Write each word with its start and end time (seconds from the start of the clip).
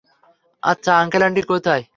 আচ্ছা, 0.63 0.91
আংকেল-আন্টি 0.97 1.41
কোথায়? 1.43 1.83